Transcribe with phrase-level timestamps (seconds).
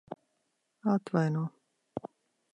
[0.91, 1.43] Atvaino.